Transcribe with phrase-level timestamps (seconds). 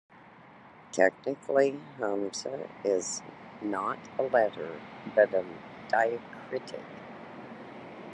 [0.91, 3.21] Technically, hamze is
[3.61, 4.81] not a letter
[5.13, 5.45] but a
[5.89, 6.81] diacritic.